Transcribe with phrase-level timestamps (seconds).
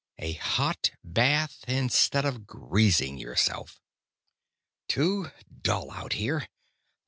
[0.17, 3.79] A hot bath, instead of greasing yourself!
[4.87, 5.29] "Too
[5.61, 6.47] dull out here.